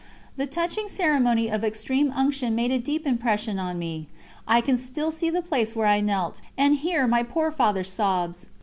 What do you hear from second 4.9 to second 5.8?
see the place